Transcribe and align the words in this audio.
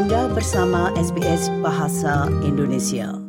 Anda 0.00 0.32
bersama 0.32 0.88
SBS 0.96 1.52
Bahasa 1.60 2.24
Indonesia. 2.40 3.20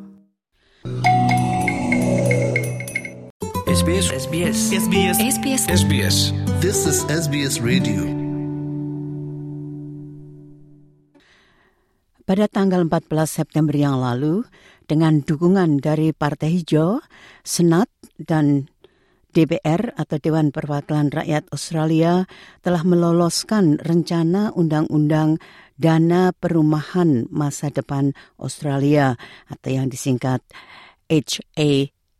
SBS 3.67 4.07
SBS 4.15 4.57
SBS 4.79 5.17
SBS 5.19 5.61
SBS 5.67 6.17
This 6.63 6.87
is 6.87 7.03
SBS 7.11 7.59
Radio. 7.59 8.07
Pada 12.23 12.47
tanggal 12.47 12.87
14 12.87 13.03
September 13.27 13.75
yang 13.75 13.99
lalu, 13.99 14.47
dengan 14.87 15.27
dukungan 15.27 15.83
dari 15.83 16.15
Partai 16.15 16.55
Hijau, 16.55 17.03
Senat, 17.43 17.91
dan 18.15 18.70
DPR 19.31 19.95
atau 19.95 20.19
Dewan 20.19 20.51
Perwakilan 20.51 21.09
Rakyat 21.09 21.47
Australia 21.55 22.27
telah 22.59 22.83
meloloskan 22.83 23.79
rencana 23.79 24.51
undang-undang 24.51 25.39
dana 25.79 26.35
perumahan 26.35 27.25
masa 27.31 27.73
depan 27.73 28.13
Australia 28.37 29.15
atau 29.49 29.69
yang 29.71 29.89
disingkat 29.89 30.43
HAFF. 31.09 32.15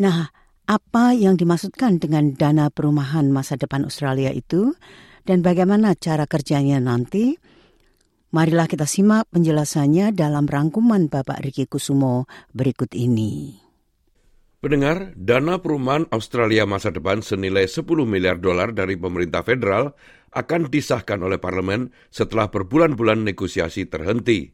Nah, 0.00 0.30
apa 0.66 1.14
yang 1.14 1.38
dimaksudkan 1.38 1.98
dengan 2.02 2.34
dana 2.34 2.70
perumahan 2.72 3.30
masa 3.30 3.54
depan 3.58 3.86
Australia 3.86 4.32
itu 4.32 4.74
dan 5.26 5.42
bagaimana 5.42 5.94
cara 5.98 6.24
kerjanya 6.26 6.78
nanti? 6.78 7.38
Marilah 8.34 8.66
kita 8.66 8.84
simak 8.84 9.30
penjelasannya 9.30 10.10
dalam 10.12 10.50
rangkuman 10.50 11.06
Bapak 11.06 11.40
Riki 11.46 11.70
Kusumo 11.70 12.26
berikut 12.52 12.92
ini. 12.92 13.65
Pendengar, 14.66 15.14
dana 15.14 15.62
perumahan 15.62 16.10
Australia 16.10 16.66
masa 16.66 16.90
depan 16.90 17.22
senilai 17.22 17.70
10 17.70 17.86
miliar 18.02 18.42
dolar 18.42 18.74
dari 18.74 18.98
pemerintah 18.98 19.46
federal 19.46 19.94
akan 20.34 20.66
disahkan 20.66 21.22
oleh 21.22 21.38
parlemen 21.38 21.94
setelah 22.10 22.50
berbulan-bulan 22.50 23.22
negosiasi 23.22 23.86
terhenti. 23.86 24.50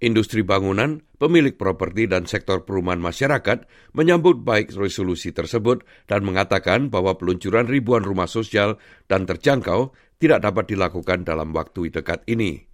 Industri 0.00 0.40
bangunan, 0.40 1.04
pemilik 1.20 1.52
properti 1.60 2.08
dan 2.08 2.24
sektor 2.24 2.64
perumahan 2.64 3.04
masyarakat 3.04 3.68
menyambut 3.92 4.40
baik 4.40 4.72
resolusi 4.72 5.36
tersebut 5.36 5.84
dan 6.08 6.24
mengatakan 6.24 6.88
bahwa 6.88 7.20
peluncuran 7.20 7.68
ribuan 7.68 8.00
rumah 8.00 8.32
sosial 8.32 8.80
dan 9.12 9.28
terjangkau 9.28 9.92
tidak 10.24 10.40
dapat 10.40 10.72
dilakukan 10.72 11.28
dalam 11.28 11.52
waktu 11.52 11.92
dekat 11.92 12.24
ini. 12.32 12.64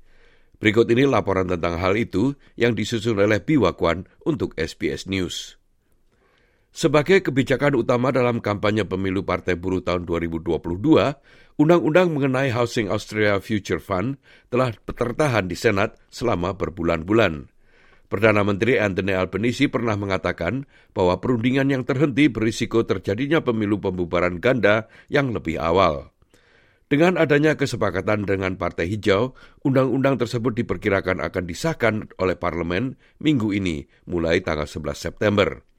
Berikut 0.62 0.86
ini 0.86 1.02
laporan 1.02 1.50
tentang 1.50 1.82
hal 1.82 1.98
itu 1.98 2.38
yang 2.54 2.78
disusun 2.78 3.18
oleh 3.18 3.42
Biwa 3.42 3.74
Kwan 3.74 4.06
untuk 4.22 4.54
SBS 4.54 5.10
News. 5.10 5.59
Sebagai 6.70 7.26
kebijakan 7.26 7.82
utama 7.82 8.14
dalam 8.14 8.38
kampanye 8.38 8.86
pemilu 8.86 9.26
Partai 9.26 9.58
Buruh 9.58 9.82
tahun 9.82 10.06
2022, 10.06 10.62
undang-undang 11.58 12.14
mengenai 12.14 12.54
Housing 12.54 12.86
Australia 12.86 13.42
Future 13.42 13.82
Fund 13.82 14.22
telah 14.54 14.70
tertahan 14.86 15.50
di 15.50 15.58
Senat 15.58 15.98
selama 16.14 16.54
berbulan-bulan. 16.54 17.50
Perdana 18.06 18.46
Menteri 18.46 18.78
Anthony 18.78 19.14
Albanese 19.14 19.66
pernah 19.66 19.98
mengatakan 19.98 20.66
bahwa 20.94 21.18
perundingan 21.18 21.70
yang 21.74 21.82
terhenti 21.82 22.30
berisiko 22.30 22.86
terjadinya 22.86 23.42
pemilu 23.42 23.82
pembubaran 23.82 24.38
ganda 24.38 24.86
yang 25.10 25.30
lebih 25.34 25.58
awal. 25.58 26.14
Dengan 26.90 27.14
adanya 27.18 27.54
kesepakatan 27.54 28.26
dengan 28.26 28.58
Partai 28.58 28.90
Hijau, 28.90 29.38
undang-undang 29.62 30.18
tersebut 30.18 30.58
diperkirakan 30.58 31.22
akan 31.22 31.44
disahkan 31.46 32.10
oleh 32.18 32.34
parlemen 32.34 32.98
minggu 33.22 33.54
ini 33.54 33.86
mulai 34.10 34.42
tanggal 34.42 34.66
11 34.66 34.98
September. 34.98 35.69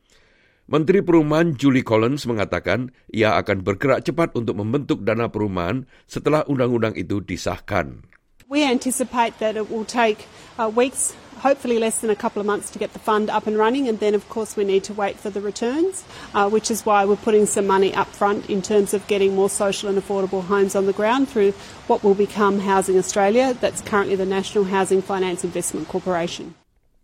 Menteri 0.71 1.03
Perumahan 1.03 1.59
Julie 1.59 1.83
Collins 1.83 2.23
mengatakan 2.23 2.95
ia 3.11 3.35
akan 3.35 3.59
bergerak 3.59 4.07
cepat 4.07 4.31
untuk 4.39 4.55
membentuk 4.55 5.03
dana 5.03 5.27
perumahan 5.27 5.83
setelah 6.07 6.47
undang-undang 6.47 6.95
itu 6.95 7.19
disahkan. 7.19 8.07
We 8.47 8.63
anticipate 8.63 9.35
that 9.43 9.59
it 9.59 9.67
will 9.67 9.83
take 9.83 10.31
uh, 10.55 10.71
weeks, 10.71 11.11
hopefully 11.43 11.75
less 11.75 11.99
than 11.99 12.07
a 12.07 12.15
couple 12.15 12.39
of 12.39 12.47
months, 12.47 12.71
to 12.71 12.79
get 12.79 12.95
the 12.95 13.03
fund 13.03 13.27
up 13.27 13.51
and 13.51 13.59
running, 13.59 13.91
and 13.91 13.99
then, 13.99 14.15
of 14.15 14.23
course, 14.31 14.55
we 14.55 14.63
need 14.63 14.87
to 14.87 14.95
wait 14.95 15.19
for 15.19 15.27
the 15.27 15.43
returns, 15.43 16.07
uh, 16.31 16.47
which 16.47 16.71
is 16.71 16.87
why 16.87 17.03
we're 17.03 17.19
putting 17.19 17.43
some 17.43 17.67
money 17.67 17.91
up 17.91 18.07
front 18.07 18.47
in 18.47 18.63
terms 18.63 18.95
of 18.95 19.03
getting 19.11 19.35
more 19.35 19.51
social 19.51 19.91
and 19.91 19.99
affordable 19.99 20.47
homes 20.47 20.71
on 20.71 20.87
the 20.87 20.95
ground 20.95 21.27
through 21.27 21.51
what 21.91 21.99
will 21.99 22.15
become 22.15 22.63
Housing 22.63 22.95
Australia, 22.95 23.51
that's 23.59 23.83
currently 23.83 24.15
the 24.15 24.27
National 24.27 24.63
Housing 24.63 25.03
Finance 25.03 25.43
Investment 25.43 25.91
Corporation. 25.91 26.55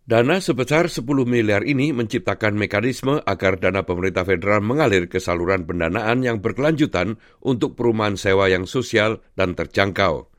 Dana 0.08 0.40
sebesar 0.40 0.88
10 0.88 1.04
miliar 1.28 1.68
ini 1.68 1.92
menciptakan 1.92 2.56
mekanisme 2.56 3.20
agar 3.28 3.60
dana 3.60 3.84
pemerintah 3.84 4.24
federal 4.24 4.64
mengalir 4.64 5.04
ke 5.04 5.20
saluran 5.20 5.68
pendanaan 5.68 6.24
yang 6.24 6.40
berkelanjutan 6.40 7.20
untuk 7.44 7.76
perumahan 7.76 8.16
sewa 8.16 8.48
yang 8.48 8.64
sosial 8.64 9.20
dan 9.36 9.52
terjangkau. 9.52 10.32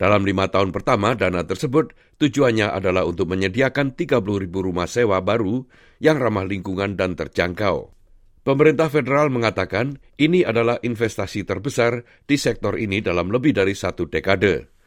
Dalam 0.00 0.24
lima 0.24 0.48
tahun 0.48 0.72
pertama, 0.72 1.12
dana 1.12 1.44
tersebut 1.44 1.92
tujuannya 2.16 2.72
adalah 2.72 3.04
untuk 3.04 3.28
menyediakan 3.28 3.92
30 3.92 4.24
ribu 4.24 4.64
rumah 4.64 4.88
sewa 4.88 5.20
baru 5.20 5.68
yang 6.00 6.16
ramah 6.16 6.48
lingkungan 6.48 6.96
dan 6.96 7.12
terjangkau. 7.12 7.92
Pemerintah 8.40 8.88
federal 8.88 9.28
mengatakan 9.28 10.00
ini 10.16 10.48
adalah 10.48 10.80
investasi 10.80 11.44
terbesar 11.44 12.08
di 12.24 12.40
sektor 12.40 12.72
ini 12.80 13.04
dalam 13.04 13.28
lebih 13.28 13.52
dari 13.52 13.76
satu 13.76 14.08
dekade. 14.08 14.79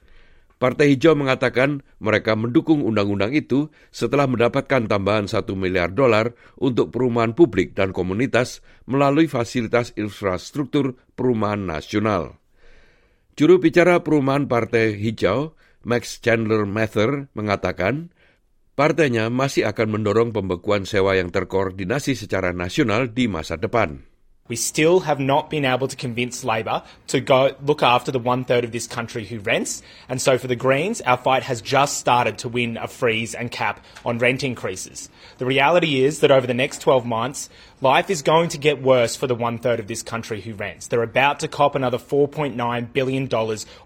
Partai 0.62 0.96
Hijau 0.96 1.18
mengatakan 1.18 1.84
mereka 2.00 2.38
mendukung 2.40 2.86
undang-undang 2.86 3.36
itu 3.36 3.68
setelah 3.91 4.30
mendapatkan 4.30 4.88
tambahan 4.88 5.28
satu 5.28 5.58
miliar 5.58 5.91
dolar 5.91 6.38
untuk 6.56 6.94
perumahan 6.94 7.36
publik 7.36 7.75
dan 7.75 7.91
komunitas 7.91 8.63
melalui 8.88 9.28
fasilitas 9.28 9.92
infrastruktur 10.00 10.96
perumahan 11.18 11.68
nasional. 11.68 12.40
Juru 13.34 13.58
bicara 13.58 14.06
perumahan 14.06 14.46
Partai 14.46 14.94
Hijau, 14.94 15.58
Max 15.81 16.22
Chandler 16.22 16.69
Mather, 16.69 17.34
mengatakan 17.34 18.13
partainya 18.78 19.34
masih 19.34 19.66
akan 19.66 20.00
mendorong 20.00 20.30
pembekuan 20.31 20.86
sewa 20.86 21.18
yang 21.18 21.34
terkoordinasi 21.34 22.13
secara 22.13 22.53
nasional 22.53 23.09
di 23.09 23.25
masa 23.25 23.58
depan. 23.58 24.12
We 24.50 24.58
still 24.58 25.00
have 25.00 25.22
not 25.22 25.50
been 25.50 25.64
able 25.64 25.88
to 25.88 25.96
convince 25.96 26.44
Labor 26.44 26.84
to 27.08 27.22
go 27.22 27.56
look 27.64 27.81
after 27.81 28.12
the 28.12 28.20
one 28.20 28.44
third 28.44 28.66
of 28.66 28.74
this 28.74 28.88
country 28.88 29.24
who 29.24 29.40
rents. 29.40 29.81
And 30.09 30.22
so 30.22 30.38
for 30.38 30.48
the 30.48 30.56
Greens, 30.58 31.00
our 31.00 31.16
fight 31.16 31.44
has 31.44 31.62
just 31.62 31.98
started 31.98 32.38
to 32.40 32.50
win 32.50 32.76
a 32.76 32.90
freeze 32.90 33.34
and 33.34 33.50
cap 33.50 33.86
on 34.04 34.18
rent 34.18 34.44
increases. 34.44 35.09
The 35.38 35.46
reality 35.46 36.04
is 36.04 36.20
that 36.20 36.30
over 36.30 36.46
the 36.46 36.54
next 36.54 36.80
12 36.81 37.06
months, 37.06 37.50
life 37.80 38.09
is 38.09 38.22
going 38.22 38.50
to 38.50 38.58
get 38.58 38.81
worse 38.81 39.16
for 39.16 39.28
the 39.28 39.36
one 39.36 39.59
third 39.59 39.80
of 39.80 39.88
this 39.88 40.04
country 40.04 40.42
who 40.42 40.56
rents. 40.56 40.88
They're 40.88 41.04
about 41.04 41.40
to 41.40 41.48
cop 41.48 41.74
another 41.74 41.98
$4.9 41.98 42.92
billion 42.92 43.30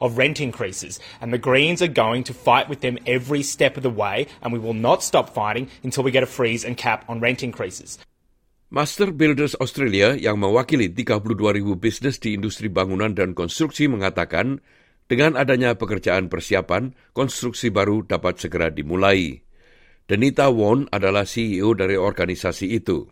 of 0.02 0.18
rent 0.18 0.42
increases. 0.42 1.00
And 1.22 1.32
the 1.32 1.38
Greens 1.38 1.84
are 1.84 1.88
going 1.88 2.24
to 2.24 2.34
fight 2.34 2.68
with 2.68 2.82
them 2.82 2.98
every 3.06 3.44
step 3.44 3.78
of 3.78 3.84
the 3.84 3.92
way. 3.92 4.26
And 4.42 4.52
we 4.52 4.58
will 4.58 4.74
not 4.74 5.04
stop 5.04 5.36
fighting 5.36 5.70
until 5.84 6.04
we 6.04 6.10
get 6.10 6.24
a 6.24 6.26
freeze 6.26 6.66
and 6.66 6.76
cap 6.76 7.06
on 7.08 7.20
rent 7.20 7.44
increases. 7.44 8.00
Master 8.68 9.16
Builders 9.16 9.56
Australia 9.64 10.12
yang 10.20 10.44
mewakili 10.44 10.92
32 10.92 11.24
ribu 11.56 11.80
bisnis 11.80 12.20
di 12.20 12.36
industri 12.36 12.68
bangunan 12.68 13.16
dan 13.16 13.32
konstruksi 13.32 13.88
mengatakan 13.88 14.60
dengan 15.08 15.40
adanya 15.40 15.80
pekerjaan 15.80 16.28
persiapan, 16.28 16.92
konstruksi 17.16 17.72
baru 17.72 18.04
dapat 18.04 18.44
segera 18.44 18.68
dimulai. 18.68 19.40
Denita 20.04 20.52
Won 20.52 20.84
adalah 20.92 21.24
CEO 21.24 21.80
dari 21.80 21.96
organisasi 21.96 22.76
itu. 22.76 23.08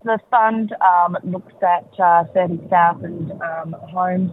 The 0.00 0.16
fund 0.32 0.72
um, 0.80 1.12
looks 1.28 1.60
at 1.60 1.92
uh, 2.00 2.24
30,000 2.32 3.36
um, 3.36 3.76
homes, 3.92 4.32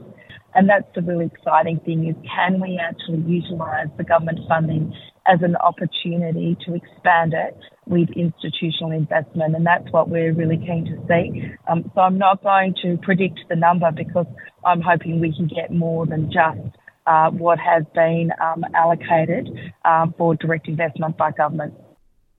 and 0.55 0.71
that's 0.71 0.87
the 0.95 1.03
really 1.03 1.27
exciting 1.27 1.83
thing 1.83 2.07
is 2.07 2.15
can 2.23 2.63
we 2.63 2.79
actually 2.79 3.19
utilise 3.27 3.91
the 3.99 4.07
government 4.07 4.39
funding 4.47 4.95
opportunity 5.27 6.57
direct. 7.03 7.63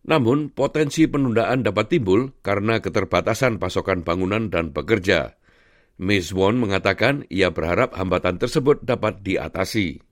Namun, 0.05 0.53
potensi 0.53 1.09
penundaan 1.09 1.65
dapat 1.65 1.87
timbul 1.89 2.37
karena 2.45 2.77
keterbatasan 2.77 3.57
pasokan 3.57 4.05
bangunan 4.05 4.53
dan 4.53 4.77
pekerja. 4.77 5.41
Ms. 5.97 6.37
Won 6.37 6.61
mengatakan 6.61 7.25
ia 7.33 7.49
berharap 7.49 7.97
hambatan 7.97 8.37
tersebut 8.37 8.85
dapat 8.85 9.25
diatasi. 9.25 10.04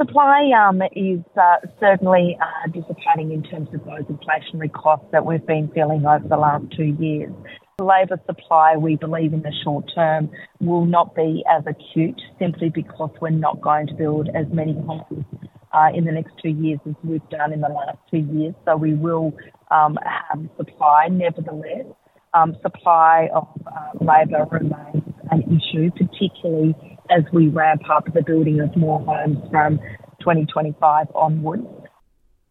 Supply 0.00 0.50
um, 0.58 0.80
is 0.96 1.20
uh, 1.36 1.56
certainly 1.78 2.38
uh, 2.40 2.70
dissipating 2.72 3.32
in 3.32 3.42
terms 3.42 3.68
of 3.74 3.84
those 3.84 4.04
inflationary 4.04 4.72
costs 4.72 5.04
that 5.12 5.26
we've 5.26 5.44
been 5.44 5.70
feeling 5.74 6.06
over 6.06 6.26
the 6.26 6.38
last 6.38 6.64
two 6.74 6.96
years. 6.98 7.30
Labour 7.78 8.18
supply, 8.24 8.78
we 8.78 8.96
believe 8.96 9.34
in 9.34 9.42
the 9.42 9.52
short 9.62 9.84
term, 9.94 10.30
will 10.58 10.86
not 10.86 11.14
be 11.14 11.44
as 11.50 11.64
acute 11.66 12.18
simply 12.38 12.70
because 12.70 13.10
we're 13.20 13.28
not 13.28 13.60
going 13.60 13.88
to 13.88 13.92
build 13.92 14.30
as 14.34 14.46
many 14.50 14.72
homes 14.72 15.26
uh, 15.74 15.90
in 15.94 16.06
the 16.06 16.12
next 16.12 16.32
two 16.42 16.48
years 16.48 16.80
as 16.88 16.94
we've 17.04 17.28
done 17.28 17.52
in 17.52 17.60
the 17.60 17.68
last 17.68 17.98
two 18.10 18.26
years. 18.32 18.54
So 18.64 18.78
we 18.78 18.94
will 18.94 19.34
um, 19.70 19.98
have 20.02 20.40
supply. 20.56 21.08
Nevertheless, 21.10 21.84
um, 22.32 22.56
supply 22.62 23.28
of 23.34 23.46
uh, 23.66 24.02
labour 24.02 24.46
remains 24.50 25.04
an 25.30 25.42
issue, 25.42 25.90
particularly 25.90 26.74
as 27.10 27.26
we 27.34 27.50
ramp 27.50 27.82
up 27.90 28.06
the 28.14 28.22
building 28.22 28.62
of 28.62 28.70
more 28.78 29.02
homes 29.02 29.38
from 29.50 29.82
2025 30.22 30.78
onwards. 31.14 31.66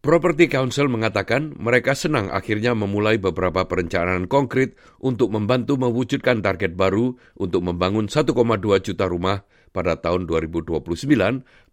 Property 0.00 0.48
Council 0.48 0.88
mengatakan 0.88 1.52
mereka 1.60 1.92
senang 1.92 2.32
akhirnya 2.32 2.72
memulai 2.72 3.20
beberapa 3.20 3.68
perencanaan 3.68 4.32
konkret 4.32 4.72
untuk 4.96 5.28
membantu 5.28 5.76
mewujudkan 5.76 6.40
target 6.40 6.72
baru 6.72 7.20
untuk 7.36 7.60
membangun 7.60 8.08
1,2 8.08 8.32
juta 8.80 9.04
rumah 9.04 9.44
pada 9.76 10.00
tahun 10.00 10.24
2029 10.24 10.88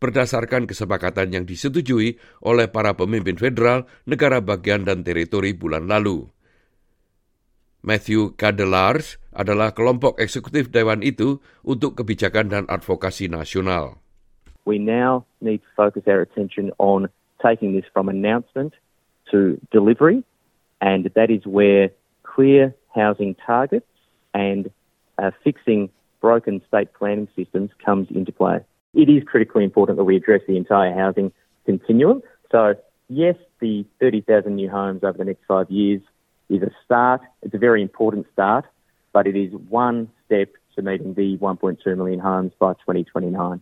berdasarkan 0.04 0.68
kesepakatan 0.68 1.40
yang 1.40 1.48
disetujui 1.48 2.20
oleh 2.44 2.68
para 2.68 3.00
pemimpin 3.00 3.40
federal, 3.40 3.88
negara 4.04 4.44
bagian 4.44 4.84
dan 4.84 5.08
teritori 5.08 5.56
bulan 5.56 5.88
lalu. 5.88 6.28
Matthew 7.88 8.36
Cadelars 8.36 9.16
adalah 9.32 9.72
kelompok 9.72 10.20
eksekutif 10.20 10.68
Dewan 10.68 11.00
itu 11.00 11.40
untuk 11.64 11.96
kebijakan 11.96 12.52
dan 12.52 12.64
advokasi 12.68 13.32
nasional. 13.32 14.04
We 14.68 14.76
now 14.76 15.24
need 15.40 15.64
to 15.64 15.72
focus 15.80 16.04
our 16.12 16.20
attention 16.20 16.76
on 16.84 17.08
taking 17.40 17.72
this 17.72 17.88
from 17.96 18.12
announcement 18.12 18.76
to 19.32 19.56
delivery, 19.72 20.28
and 20.84 21.08
that 21.16 21.32
is 21.32 21.48
where 21.48 21.96
clear 22.28 22.76
housing 22.92 23.40
targets 23.40 23.88
and 24.36 24.68
uh, 25.16 25.32
fixing 25.40 25.88
broken 26.20 26.60
state 26.68 26.92
planning 26.92 27.32
systems 27.40 27.72
comes 27.80 28.12
into 28.12 28.36
play. 28.36 28.60
It 28.92 29.08
is 29.08 29.24
critically 29.24 29.64
important 29.64 29.96
that 29.96 30.04
we 30.04 30.20
address 30.20 30.44
the 30.44 30.60
entire 30.60 30.92
housing 30.92 31.32
continuum. 31.64 32.20
So, 32.52 32.76
yes, 33.08 33.40
the 33.64 33.88
30,000 34.04 34.56
new 34.56 34.68
homes 34.68 35.08
over 35.08 35.18
the 35.18 35.24
next 35.24 35.48
five 35.48 35.72
years 35.72 36.02
is 36.50 36.64
a 36.64 36.72
start. 36.84 37.22
It's 37.44 37.56
a 37.56 37.62
very 37.62 37.82
important 37.82 38.26
start, 38.34 38.66
but 39.14 39.28
it 39.28 39.36
is 39.36 39.52
one 39.70 40.10
step 40.26 40.56
to 40.76 40.82
meeting 40.82 41.14
the 41.14 41.38
1.2 41.40 41.84
million 41.98 42.20
homes 42.20 42.54
by 42.60 42.74
2029. 42.86 43.62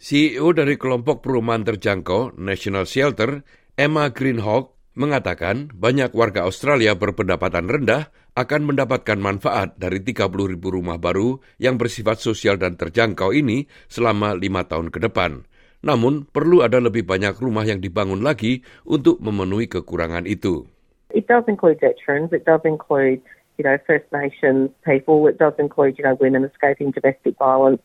CEO 0.00 0.56
dari 0.56 0.80
kelompok 0.80 1.20
perumahan 1.20 1.60
terjangkau 1.60 2.40
National 2.40 2.88
Shelter, 2.88 3.44
Emma 3.76 4.08
Greenhawk, 4.08 4.72
mengatakan 4.96 5.68
banyak 5.76 6.10
warga 6.16 6.48
Australia 6.48 6.96
berpendapatan 6.96 7.68
rendah 7.68 8.08
akan 8.34 8.72
mendapatkan 8.72 9.18
manfaat 9.20 9.76
dari 9.76 10.00
30 10.00 10.56
ribu 10.56 10.72
rumah 10.72 10.96
baru 10.96 11.38
yang 11.60 11.76
bersifat 11.76 12.16
sosial 12.16 12.56
dan 12.56 12.80
terjangkau 12.80 13.36
ini 13.36 13.68
selama 13.92 14.32
lima 14.32 14.64
tahun 14.64 14.88
ke 14.88 15.04
depan. 15.04 15.44
Namun, 15.80 16.28
perlu 16.28 16.60
ada 16.60 16.76
lebih 16.76 17.08
banyak 17.08 17.40
rumah 17.40 17.64
yang 17.64 17.80
dibangun 17.80 18.20
lagi 18.20 18.60
untuk 18.84 19.20
memenuhi 19.20 19.68
kekurangan 19.68 20.28
itu. 20.28 20.68
It 21.14 21.26
does 21.26 21.44
include 21.48 21.80
veterans, 21.80 22.32
it 22.32 22.44
does 22.44 22.60
include, 22.64 23.20
you 23.58 23.64
know, 23.64 23.78
First 23.86 24.06
Nations 24.12 24.70
people, 24.84 25.26
it 25.26 25.38
does 25.38 25.54
include, 25.58 25.98
you 25.98 26.04
know, 26.04 26.16
women 26.20 26.44
escaping 26.44 26.90
domestic 26.90 27.36
violence, 27.38 27.82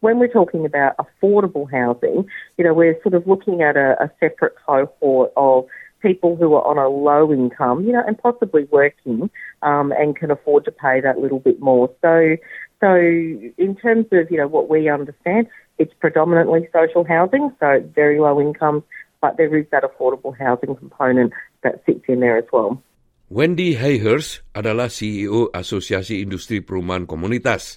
when 0.00 0.18
we're 0.18 0.28
talking 0.28 0.64
about 0.64 0.94
affordable 0.96 1.70
housing, 1.70 2.26
you 2.56 2.64
know, 2.64 2.72
we're 2.72 3.00
sort 3.02 3.14
of 3.14 3.26
looking 3.26 3.62
at 3.62 3.76
a, 3.76 3.96
a 4.02 4.10
separate 4.20 4.54
cohort 4.64 5.32
of 5.36 5.66
people 6.00 6.36
who 6.36 6.54
are 6.54 6.64
on 6.64 6.78
a 6.78 6.88
low 6.88 7.32
income, 7.32 7.84
you 7.84 7.92
know, 7.92 8.02
and 8.06 8.16
possibly 8.18 8.64
working 8.70 9.28
um, 9.62 9.92
and 9.92 10.16
can 10.16 10.30
afford 10.30 10.64
to 10.64 10.72
pay 10.72 11.00
that 11.00 11.18
little 11.18 11.40
bit 11.40 11.60
more. 11.60 11.90
So, 12.00 12.36
so 12.80 12.94
in 12.94 13.76
terms 13.80 14.06
of 14.12 14.30
you 14.30 14.36
know 14.36 14.46
what 14.46 14.68
we 14.68 14.88
understand, 14.88 15.48
it's 15.78 15.92
predominantly 16.00 16.68
social 16.72 17.04
housing, 17.04 17.54
so 17.58 17.82
very 17.94 18.20
low 18.20 18.40
income, 18.40 18.84
but 19.20 19.36
there 19.36 19.56
is 19.56 19.66
that 19.72 19.82
affordable 19.82 20.36
housing 20.38 20.76
component 20.76 21.32
that 21.62 21.82
sits 21.86 22.04
in 22.08 22.20
there 22.20 22.38
as 22.38 22.44
well. 22.52 22.82
Wendy 23.28 23.76
Hayhurst 23.76 24.40
adalah 24.56 24.88
CEO 24.88 25.52
Asosiasi 25.52 26.24
Industri 26.24 26.64
Perumahan 26.64 27.04
Komunitas. 27.04 27.76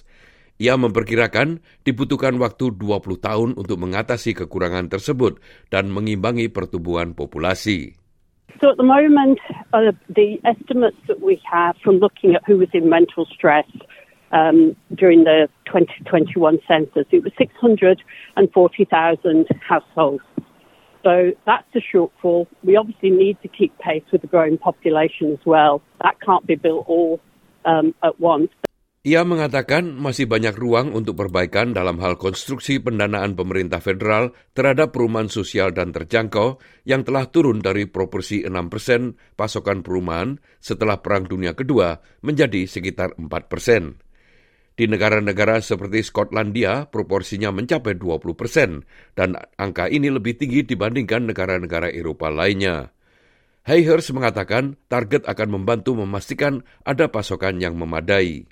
Ia 0.56 0.80
memperkirakan 0.80 1.60
dibutuhkan 1.84 2.40
waktu 2.40 2.72
20 2.78 3.18
tahun 3.20 3.60
untuk 3.60 3.76
mengatasi 3.82 4.32
kekurangan 4.32 4.88
tersebut 4.88 5.44
dan 5.68 5.92
mengimbangi 5.92 6.48
pertumbuhan 6.48 7.12
populasi. 7.12 8.00
So 8.60 8.68
at 8.70 8.76
the 8.78 8.86
moment, 8.86 9.40
uh, 9.74 9.90
the 10.08 10.40
estimates 10.46 10.96
that 11.08 11.20
we 11.20 11.40
have 11.44 11.76
from 11.82 11.98
looking 11.98 12.36
at 12.38 12.44
who 12.46 12.56
was 12.56 12.70
in 12.72 12.88
mental 12.88 13.26
stress 13.26 13.66
um, 14.30 14.76
during 14.94 15.24
the 15.24 15.48
2021 15.66 16.60
census, 16.68 17.06
it 17.10 17.24
was 17.24 17.32
640,000 17.36 19.48
households. 19.60 20.22
So 21.02 21.34
that's 21.46 21.66
a 21.74 21.82
shortfall. 21.82 22.46
We 22.62 22.76
obviously 22.76 23.10
need 23.10 23.38
to 23.42 23.48
keep 23.48 23.76
pace 23.78 24.06
with 24.12 24.22
the 24.22 24.30
growing 24.30 24.58
population 24.58 25.32
as 25.32 25.42
well. 25.44 25.82
That 26.02 26.20
can't 26.22 26.46
be 26.46 26.54
built 26.54 26.86
all 26.86 27.20
um, 27.64 27.94
at 28.02 28.18
once. 28.20 28.50
Ia 29.02 29.26
mengatakan 29.26 29.98
masih 29.98 30.30
banyak 30.30 30.54
ruang 30.54 30.94
untuk 30.94 31.18
perbaikan 31.18 31.74
dalam 31.74 31.98
hal 31.98 32.14
konstruksi 32.22 32.78
pendanaan 32.78 33.34
pemerintah 33.34 33.82
federal 33.82 34.30
terhadap 34.54 34.94
perumahan 34.94 35.26
sosial 35.26 35.74
dan 35.74 35.90
terjangkau 35.90 36.62
yang 36.86 37.02
telah 37.02 37.26
turun 37.26 37.58
dari 37.58 37.90
proporsi 37.90 38.46
6 38.46 38.54
persen 38.70 39.18
pasokan 39.34 39.82
perumahan 39.82 40.38
setelah 40.62 41.02
Perang 41.02 41.26
Dunia 41.26 41.58
Kedua 41.58 41.98
menjadi 42.22 42.62
sekitar 42.70 43.18
4 43.18 43.26
persen. 43.50 43.98
Di 44.72 44.88
negara-negara 44.88 45.60
seperti 45.60 46.00
Skotlandia, 46.00 46.88
proporsinya 46.88 47.52
mencapai 47.52 47.96
20 48.00 48.32
persen, 48.32 48.88
dan 49.12 49.36
angka 49.60 49.92
ini 49.92 50.08
lebih 50.08 50.40
tinggi 50.40 50.64
dibandingkan 50.64 51.28
negara-negara 51.28 51.92
Eropa 51.92 52.32
lainnya. 52.32 52.90
Hayhurst 53.68 54.10
mengatakan 54.16 54.80
target 54.88 55.28
akan 55.28 55.60
membantu 55.60 55.94
memastikan 55.94 56.66
ada 56.82 57.06
pasokan 57.12 57.60
yang 57.62 57.78
memadai. 57.78 58.48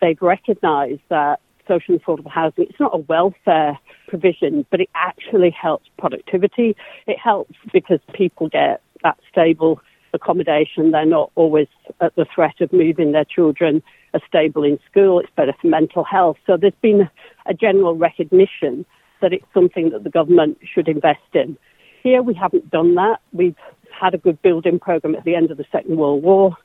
they've 0.00 0.20
recognised 0.20 1.02
that 1.10 1.40
social 1.66 1.98
affordable 1.98 2.30
housing, 2.30 2.64
it's 2.64 2.80
not 2.80 2.94
a 2.94 2.98
welfare 2.98 3.78
provision, 4.08 4.64
but 4.70 4.80
it 4.80 4.88
actually 4.94 5.50
helps 5.50 5.88
productivity. 5.98 6.76
It 7.06 7.18
helps 7.22 7.54
because 7.72 8.00
people 8.14 8.48
get 8.48 8.80
that 9.02 9.18
stable 9.30 9.80
accommodation. 10.12 10.90
They're 10.90 11.04
not 11.04 11.30
always 11.34 11.68
at 12.00 12.14
the 12.16 12.26
threat 12.34 12.60
of 12.60 12.72
moving 12.72 13.12
their 13.12 13.24
children 13.24 13.82
are 14.14 14.20
stable 14.26 14.64
in 14.64 14.78
school. 14.90 15.20
It's 15.20 15.30
better 15.36 15.54
for 15.60 15.66
mental 15.66 16.04
health. 16.04 16.36
So 16.46 16.56
there's 16.56 16.72
been 16.80 17.08
a 17.46 17.54
general 17.54 17.94
recognition 17.96 18.84
that 19.20 19.32
it's 19.32 19.44
something 19.52 19.90
that 19.90 20.04
the 20.04 20.10
government 20.10 20.58
should 20.62 20.88
invest 20.88 21.20
in. 21.34 21.56
Here 22.02 22.22
we 22.22 22.34
haven't 22.34 22.70
done 22.70 22.94
that. 22.94 23.20
We've 23.32 23.56
had 23.90 24.14
a 24.14 24.18
good 24.18 24.40
building 24.42 24.78
program 24.78 25.14
at 25.14 25.24
the 25.24 25.34
end 25.34 25.50
of 25.50 25.56
the 25.56 25.66
Second 25.72 25.96
World 25.96 26.22
War, 26.22 26.56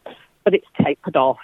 but 0.44 0.54
it's 0.54 0.68
tapered 0.84 1.16
off. 1.16 1.40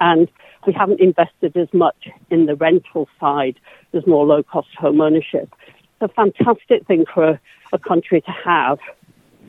And 0.00 0.28
we 0.66 0.72
haven't 0.72 1.00
invested 1.00 1.56
as 1.56 1.68
much 1.72 2.08
in 2.30 2.46
the 2.46 2.56
rental 2.56 3.08
side. 3.20 3.58
There's 3.92 4.06
more 4.06 4.26
low 4.26 4.42
cost 4.42 4.68
home 4.76 5.00
ownership. 5.00 5.54
It's 5.68 6.02
a 6.02 6.08
fantastic 6.08 6.86
thing 6.86 7.04
for 7.12 7.28
a, 7.28 7.40
a 7.72 7.78
country 7.78 8.20
to 8.22 8.30
have 8.30 8.78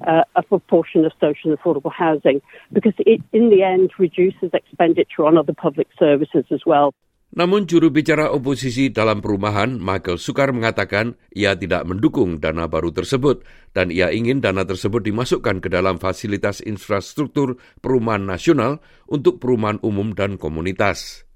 uh, 0.05 0.23
a 0.35 0.43
proportion 0.43 1.05
of 1.05 1.11
social 1.19 1.51
and 1.51 1.57
affordable 1.57 1.93
housing 1.93 2.41
because 2.73 2.93
it, 2.99 3.21
in 3.33 3.49
the 3.49 3.63
end, 3.63 3.91
reduces 3.97 4.51
expenditure 4.53 5.25
on 5.25 5.37
other 5.37 5.53
public 5.53 5.87
services 5.97 6.45
as 6.51 6.61
well. 6.65 6.93
Namun 7.35 7.67
juru 7.67 7.91
bicara 7.91 8.31
oposisi 8.31 8.87
dalam 8.87 9.19
perumahan 9.19 9.75
Michael 9.75 10.15
Sukar 10.15 10.55
mengatakan 10.55 11.19
ia 11.35 11.59
tidak 11.59 11.83
mendukung 11.83 12.39
dana 12.39 12.71
baru 12.71 12.95
tersebut 12.95 13.43
dan 13.75 13.91
ia 13.91 14.15
ingin 14.15 14.39
dana 14.39 14.63
tersebut 14.63 15.03
dimasukkan 15.03 15.59
ke 15.59 15.67
dalam 15.67 15.99
fasilitas 15.99 16.63
infrastruktur 16.63 17.59
perumahan 17.83 18.23
nasional 18.23 18.79
untuk 19.11 19.43
perumahan 19.43 19.75
umum 19.83 20.15
dan 20.15 20.39
komunitas. 20.39 21.27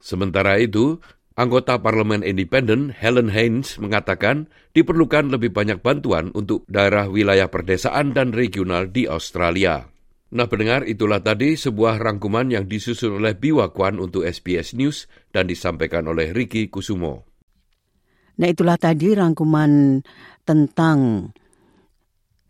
Sementara 0.00 0.56
itu, 0.56 1.04
anggota 1.36 1.76
parlemen 1.78 2.24
independen 2.24 2.90
Helen 2.90 3.30
Haynes 3.30 3.76
mengatakan 3.76 4.48
diperlukan 4.72 5.28
lebih 5.28 5.52
banyak 5.52 5.84
bantuan 5.84 6.32
untuk 6.32 6.64
daerah 6.66 7.06
wilayah 7.06 7.52
perdesaan 7.52 8.16
dan 8.16 8.32
regional 8.32 8.88
di 8.88 9.04
Australia. 9.04 9.86
Nah 10.32 10.50
pendengar 10.50 10.82
itulah 10.88 11.22
tadi 11.22 11.54
sebuah 11.54 12.02
rangkuman 12.02 12.50
yang 12.50 12.66
disusun 12.66 13.22
oleh 13.22 13.38
Biwa 13.38 13.70
Kwan 13.70 14.02
untuk 14.02 14.26
SBS 14.26 14.74
News 14.74 15.06
dan 15.30 15.46
disampaikan 15.46 16.10
oleh 16.10 16.34
Ricky 16.34 16.66
Kusumo. 16.66 17.22
Nah 18.36 18.48
itulah 18.50 18.76
tadi 18.76 19.14
rangkuman 19.14 20.02
tentang 20.42 21.30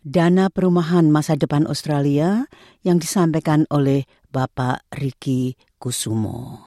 dana 0.01 0.49
perumahan 0.49 1.11
masa 1.13 1.37
depan 1.37 1.69
Australia 1.69 2.49
yang 2.81 2.97
disampaikan 2.97 3.69
oleh 3.69 4.09
Bapak 4.33 4.87
Ricky 4.97 5.55
Kusumo. 5.77 6.67